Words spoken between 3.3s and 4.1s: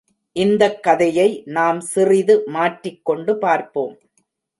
பார்ப்போம்.